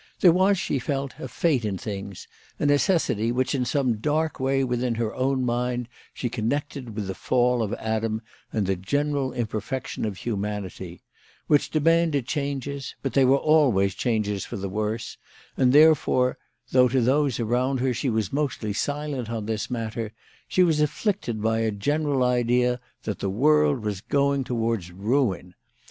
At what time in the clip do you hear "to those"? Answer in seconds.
16.87-17.39